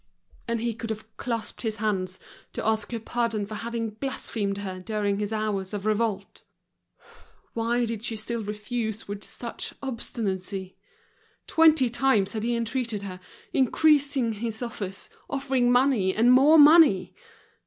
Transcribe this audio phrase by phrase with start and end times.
[0.47, 2.17] And he could have clasped his hands
[2.53, 6.43] to ask her pardon for having blasphemed her during his hours of revolt.
[7.53, 10.75] Why did she still refuse with such obstinacy.
[11.45, 13.19] Twenty times had he entreated her,
[13.53, 17.13] increasing his offers, offering money and more money.